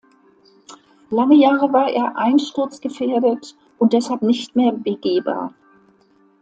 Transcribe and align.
Lange 1.11 1.35
Jahre 1.35 1.71
war 1.73 1.87
er 1.91 2.17
einsturzgefährdet 2.17 3.55
und 3.77 3.93
deshalb 3.93 4.23
nicht 4.23 4.55
mehr 4.55 4.71
begehbar. 4.71 5.53